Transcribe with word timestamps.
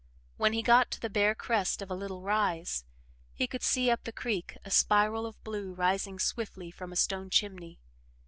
When 0.37 0.53
he 0.53 0.63
got 0.63 0.89
to 0.93 0.99
the 0.99 1.11
bare 1.11 1.35
crest 1.35 1.79
of 1.79 1.91
a 1.91 1.95
little 1.95 2.23
rise, 2.23 2.85
he 3.35 3.45
could 3.45 3.61
see 3.61 3.91
up 3.91 4.03
the 4.03 4.11
creek 4.11 4.57
a 4.65 4.71
spiral 4.71 5.27
of 5.27 5.43
blue 5.43 5.75
rising 5.75 6.17
swiftly 6.17 6.71
from 6.71 6.91
a 6.91 6.95
stone 6.95 7.29
chimney. 7.29 7.77